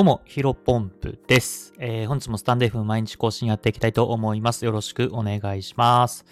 [0.00, 1.74] どうも、ヒロポンプです。
[1.78, 4.64] えー、本日もスタンデーフ毎日更新やっていきたいと思います。
[4.64, 6.24] よろしくお願いします。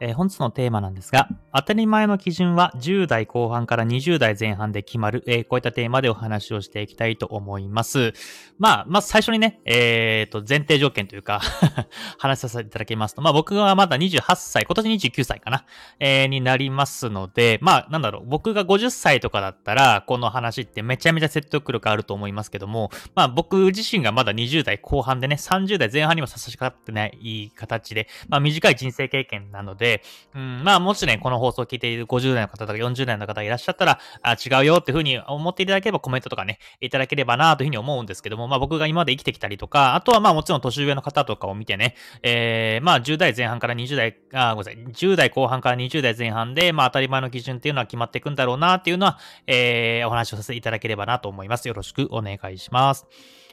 [0.00, 8.12] えー、本日のテーマなんですが、当たり前の基準は10代後半から20代前半で決まる、えー、こういったテーマでお話をしていきたいと思います。
[8.58, 11.40] まあ、まず最初にね、えっ、ー、と、前提条件というか
[12.18, 15.64] 話させていただきますと、まあ僕はまだ28歳、今年29歳かな、
[15.98, 30.02] えー、になりますので、まあ、なんだろう、僕が50歳とかだったら、この話ってめちゃめちゃ説得力あると思いますけども、まあ僕自身がまだ20代後半でね、30代前半にも差し掛かってない形で、まあ短い人生経験なので、で、
[30.34, 51.68] うん、まあもしね、この放送を聞いている50代の方とか40代の方がいらっしゃったら、あ違うよっていうふうに思っていただければコメントとかね、いただければなというふうに思うんですけども、まあ僕が今まで生きてきたりとか、あとはまあもちろん年上の方とかを見てね、えー、まあ10代前半から20代、あ、ごめんなさい、10代後半から20代前半で、まあ当たり前の基準っていうのは決まっていくんだろうなっていうのは、えー、お話をさせていただければなと思います。
[51.68, 53.06] よろしくお願いします。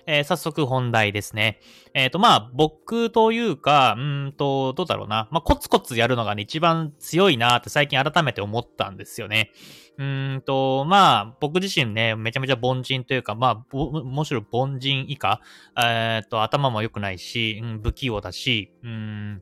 [0.05, 1.59] えー、早速本題ですね。
[1.93, 5.27] えっ、ー、と、まあ、僕というか、うんと、どうだろうな。
[5.31, 9.51] まあ、コツコツやるのがね、一番強いなって最近改めて思ったんですよね。
[9.97, 15.39] うんと、まあ、僕自身ね、めちゃめちゃ凡人というか、まあ、むしろ凡人以下、
[15.77, 19.41] えっ、ー、と、頭も良くないし、うん、不器用だし、うん、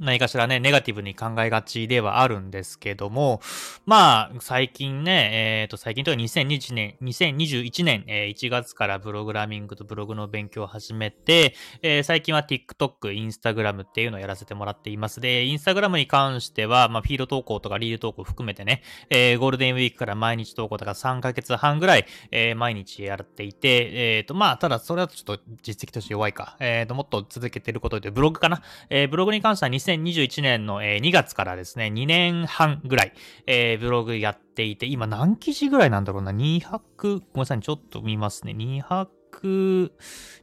[0.00, 3.40] 何かしらね、ネガティブに考えがちではあるんですけども、
[3.84, 15.20] まあ、最近ね、えっ、ー、と、最近というか2021年、2021年、えー、1月からプログラミングとブログの勉強を始めて、えー、最近は TikTok、Instagram っていうのをやらせてもらっています。
[15.20, 26.56] で、Instagram に関しては、まあ、フィード投稿とかリード投稿含めてね、えー、ゴールデンウィークから毎日投稿とか3ヶ月半ぐらい、えー、毎日やっていて、えっ、ー、と、まあ、ただそれはちょっと実績として弱いか。
[26.60, 28.62] えっ、ー、と、もっと続けてることで、ブログかな。
[28.90, 33.12] えー、ブログに関しては2021年の2月からですね、2年半ぐらい、
[33.46, 38.52] えー、ブログやっていて、今何記事ぐらいなんだろうな、200、ごめんなさい、ちょっと見ますね。
[38.52, 39.90] 200、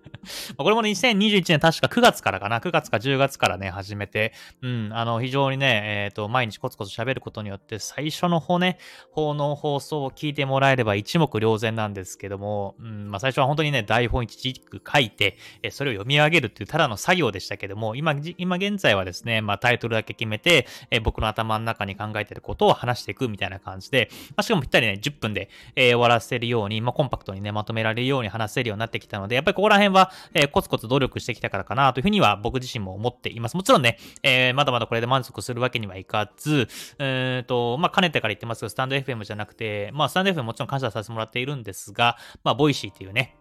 [0.57, 8.79] これもね、2021年確か9月からかな、9月か10月からね、始めて、うん、あの、非常にね、えっ、ー、と、毎日コツコツ喋ることによって、最初の方ね、
[9.11, 33.57] 法の放送を聞いてもらえれば一目瞭然なんですけども、うん、まあ最初は本当にね、台本一軸書いて、えそれを読み上げるっていうただの作業でしたけども、今、今現在はですね、まあタイトルだけ決めて、え僕の頭の中に考えてることを話していくみたいな感じで、まあ、しかもぴったりね、10分で、えー、終わらせるように、まあコンパクトにね、まとめられるように話せるようになってきたので、やっぱりここら辺は、えー、コツコツ努力してきたからかなというふうには僕自身も思っています。
[33.57, 36.69] もちろんね、えー、まだまだこれで満足するわけにはいかず、
[36.99, 43.37] えっ、ー、と、まあ、かねてから言ってますけど、 stand.fm じゃなくて、まあ、スタンド FM もちろん感謝させてもらっているんですが、まあ、 Voicy っていうね、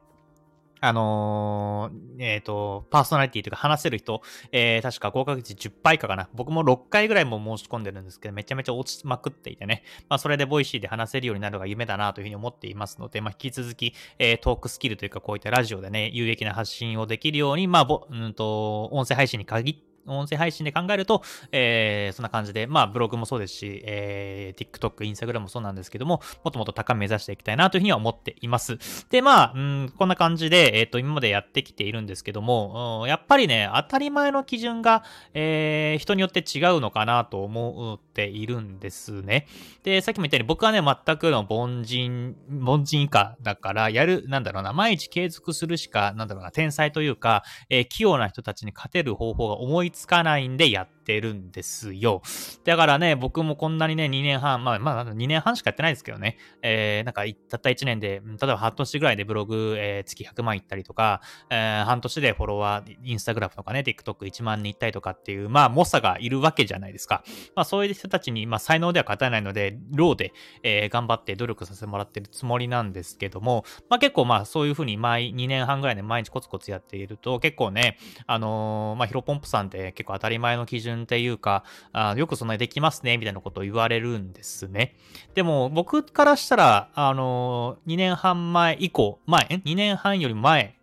[0.80, 4.22] あのー、えっ、ー、と、パーソナリティというか話せる人、
[4.52, 6.30] えー、確か合格率10倍かかな。
[6.34, 9.84] 僕も6回ぐらいも申し込んでるんですけど、めちゃめちゃ落ちまくっていてね。
[10.10, 28.78] まあ、それで Voicy で話せるようになるのが夢だなというふうに思っていますので、まあ、引き続き、えー、トークスキルというか、こういったラジオでね、有益な発信をできるように、まあ、ぼ、うんと、音声配信に限っ、音声配信で考えると、えー、そんな感じで、まあ、ブログもそうですし、えー、TikTok、Instagram もそうなんですけども、もっともっと高め目指していきたいなというふうには思っています。
[29.10, 35.04] で、まあ、うん、こんな感じで、えっ、ー、と、今までやってきているんですけども、うん、やっぱりね、当たり前の基準が、
[35.34, 39.48] えー、人によって違うのかなと思っているんですね。
[39.84, 52.22] で、さっきも言ったように僕はね、全くの凡人、凡人以下だから、やる、なんだろうな、毎日継続するしか、なんだろうな、天才というか、えー、器用な人たちに勝てる方法が思いつかないんでやってるんですよ。
[52.66, 67.24] だからね、僕もこんなにね、2年半、まあ、まあ、2年半しかやってないですけどね、えー、なんか、たった1年で、例えば半年ぐらいでブログ、えー、月100万いったりとか、えー、半年でフォロワー、インスタグラムとかね、TikTok1 万人いったりとかっていう、まあ、猛者がいるわけじゃないですか。
[67.56, 84.96] まあ、そういう人たちに、まあ、才能では勝てないので、ローで、えー、頑張って努力させてもらってるつもりなんですけども、まあ、結構、まあ、そういうふうに毎2年半ぐらいで毎日コツコツやっていると、結構ね、あのー、まあ、ヒロポンプさんって結構当たり前の基準っていうか、あよくそんなにできますね、みたいなことを言われるんですね。
[85.34, 90.78] でも、僕からしたら、あのー、2年半前以降、前、2年半より前、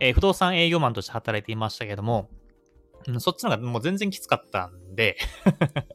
[0.00, 2.28] えー、不動産営業マンとして働いていましたけども、
[3.06, 5.16] うん、そっちの方がもう全然きつかったんで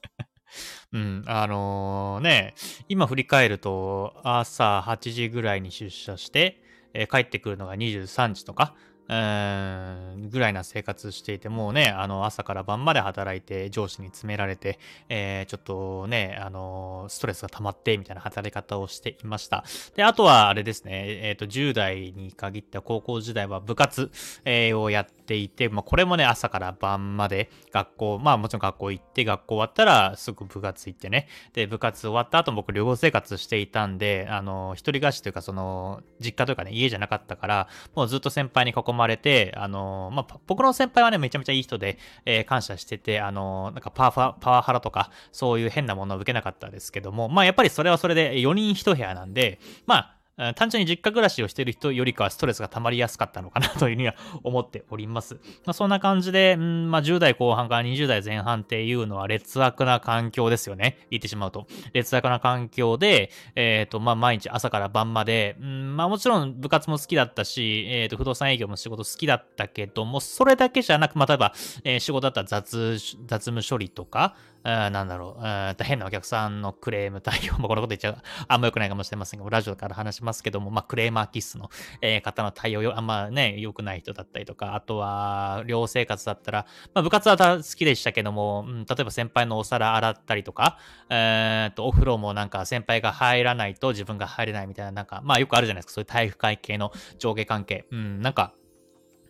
[0.94, 2.53] うん、あのー、ね、
[2.88, 6.63] 今振り返ると、朝8時ぐらいに出社して、
[6.94, 8.74] えー、帰ってくるのが23時とか、
[9.07, 19.63] うーんぐらいな生活していて、もうね、あの、朝から晩まで働いて、上司に詰められて、えー、ちょっとね、あの、ストレスが溜まって、みたいな働き方をしていました。
[19.95, 24.12] で、あとは、あれですね、えっ、ー、と、10代に限った高校時代は部活、
[24.45, 50.17] えー、をやってていて、まあ、これもね、朝から晩まで学校、まあ、もちろん学校行って、学校終わったらすぐ部活行ってね、で、部活終わった後、僕、寮生生活していたんで、あの、一人暮らしというか、その、実家というかね、家じゃなかったから、もうずっと先輩に囲まれて、あの、まあ、僕の先輩はね、めちゃめちゃいい人で、えー、感謝してて、あの、なんかパワパワハラとか、そういう変なものを受けなかったですけども、まあ、やっぱりそれはそれで4人1部屋なんで、まあ、
[50.56, 55.36] 単純に実家暮らしをしている人よりかはストレスが溜まりやすかったのかなというふうには思っております。
[55.66, 61.00] まあ、そんな感じで、んまあ、10代後半から20代前半っていうのは劣悪な環境ですよね。
[61.10, 61.68] 言ってしまうと。
[61.94, 71.54] 劣悪な環境で、えっ、ー、と、まあ、毎日朝から晩まで、んまあ、もちろん部活も好きだったし、えっ、ー、と、不動産営業も仕事好きだったけども、それだけじゃなく、まあ、例えば、
[71.84, 78.18] えー、仕事だったら雑、雑務処理とか、なんだろう、変なお客さんのクレーム対応、もこのこと言っちゃう、
[78.48, 81.69] あんま良くないかもしれませんが、ラジオから話しますけども、ま、クレーマーキスの、
[82.01, 90.77] え、方の対応よ、あんまね、良くない人だったりとか、あとは、寮生活だったら、ま、部活は好きでしたけども、うん、例えば先輩のお皿洗ったりとか、
[91.10, 97.86] えー、と、お風呂もなんか先輩が入らないと自分が入れないみたいな、なんか、まあよくあるじゃないですか、そういう体育会系の上下関係。
[97.92, 98.53] うん、なんか、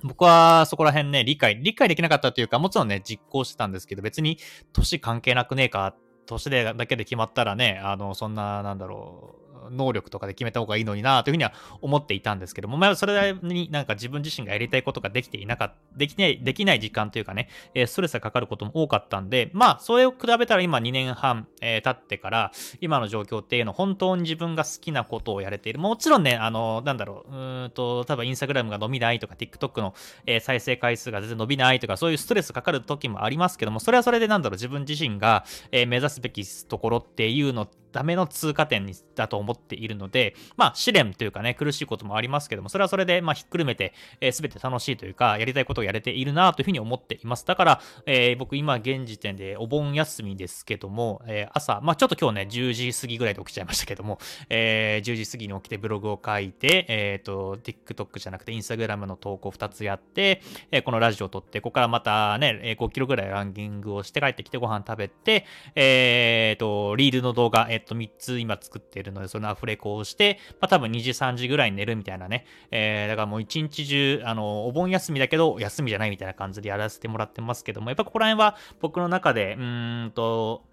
[0.03, 4.37] 僕はそこら辺ね、理解、理解できなかったというか、もちろんね、実行してたんですけど、別に
[4.73, 5.95] 年関係なくねえか、
[6.25, 25.79] 年でだけで決まったらね、あの、そんな、なんだろう、能力とかで決めた方がいいのになというふうには思っていたんですけども、まあ、それになんか自分自身がやりたいことができていなかった、できない、できない時間というかね、え、ストレスがかかることも多かったんで、まあ、それを比べたら今2年半、えー、経ってから、今の状況っていうの本当に自分が好きなことをやれている。
[25.79, 29.93] もちろんね、あの、なんだろう、うんと、多分インスタグラムが伸びないとか、TikTok の、
[30.25, 47.45] えー、再生回数が全然伸びないとか、そういうストレスかかる時もありますけども、それはそれでなんだろう、自分自身が、えー、目指すべきところっていうのってための通過点にだと思っているので、まあ、試練というかね、苦しいこともありますけども、それはそれで、まあ、ひっくるめて、えー、全て楽しいというか、やりたいことをやれているなというふうに思っています。
[47.47, 72.45] だから、えー、僕今現時点でお盆休みですけども、えー、朝、まあ、ちょっと今日ね、10時過ぎぐらいで起きちゃいましたけども、えー、10時過ぎに起きてブログを書いて、えっ、ー、と、TikTok じゃなくて Instagram の投稿2つやって、えー、このラジオを撮って、ここからまたね、5キロぐらいランキングをして帰ってきてご飯食べて、えっ、ー、と、リールの動画、え、ー、と、3つ今作っているので、そのアフレコをして、まあ、多分2時、3時ぐらいに寝るみたいなね。
[72.71, 80.63] えー、だからもう一日中、あの、お盆休みだけど、休みじゃないみたいな感じでやらせてもらってますけども、やっぱここら辺は僕の中で、うーんと、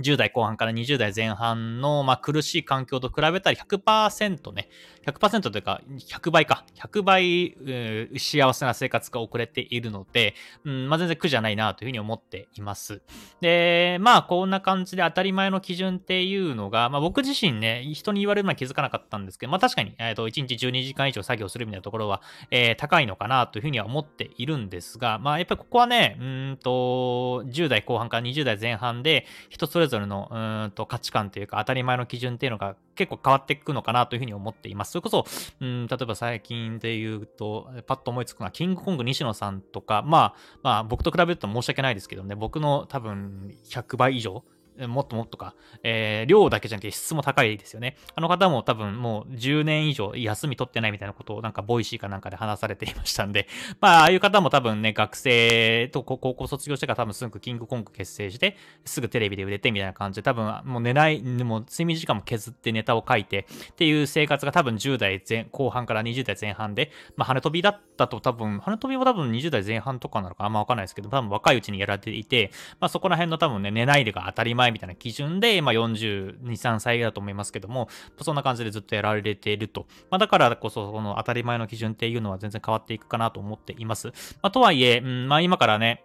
[0.00, 4.68] 10代後半から20代前半の、まあ、苦しい環境と比べたら100%ね、
[5.06, 10.34] 100%というか、100倍か、100倍、幸せな生活が送れているので、
[10.64, 13.02] うんまあ、全然苦じゃないなというふうに思っています。
[13.40, 34.92] で、まあ、こんな感じで当たり前の基準っていうのが、まあ、僕自身ね、人に言われるのは気づかなかったんですけど、まあ、確かに、えっ、ー、と、1日12時間以上作業するみたいなところは、えー、高いのかなというふうには思っているんですが、まあ、やっぱりここはね、うんと、10代後半から20代前半で、人それぞれぞれのうんと価値観というか当たり前の基準っていうのが結構変わっていくのかなというふうに思っています。
[34.92, 35.24] それこそ、
[35.60, 44.42] うん、例えば最近で言うと、パッと思いつくのは、キングコング西野さんとか、まあ、まあ、僕と比べると申し訳ないですけどね、僕の多分100倍以上、
[44.86, 47.96] もっともっとか、えー、量だけじゃなくて質も高いですよね。
[48.14, 53.48] あの方も多分もう10年以上休み取ってないみたいなことをなんか Voicy かなんかで話されていましたんで、
[53.80, 77.88] まあ、ああいう方も多分ね、学生と高校卒業してから多分すぐキングコング結成して、すぐテレビで売れてみたいな感じで、多分もう寝ない、もう睡眠時間も削ってネタを書いてっていう生活が多分10代前後半から20代前半で、まあ、羽飛びだったと多分、羽飛びも多分20代前半とかなのかあんまわかんないですけど、多分若いうちにやられていて、まあそこら辺の多分ね、寝ないでが当たり前みたいな基準で、まあ、42、3歳だと思いますけども、
[78.20, 79.86] そんな感じでずっとやられていると。
[80.10, 84.08] まあ、だからこそ、この当たり前の基準っていうのは全然変わっていくかなと思っています。
[84.08, 84.12] ま
[84.48, 86.04] あ、とはいえ、うん、まあ、今からね、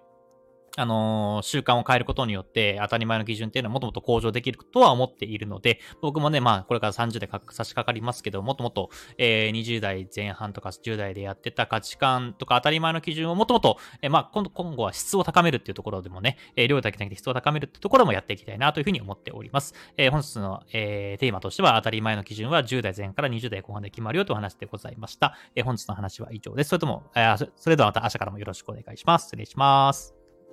[0.75, 19.75] あの、習慣を変えることによって当たり前の基準っていうのはもっともっと向上できるとは思っているので、僕もね、まあ、これから30代差し掛かりますけど、もっともっと、えー、20代前半とか10代でやってた価値観とか当たり前の基準をもっともっと、えー、まあ、今度、今後は質を高めるっていうところでもね、えー、量だけじゃなくて質を高めるっていうところもやっていきたいなというふうに思っております。
[19.97, 25.35] えー、本日の、えー、テーマとしては当たり前の基準は10代前から20代後半で決まるよという話でございました。
[25.55, 26.69] えー、本日の話は以上です。
[26.69, 29.25] それとも、えー、それではまた明日からもよろしくお願いします。
[29.25, 30.22] 失礼します。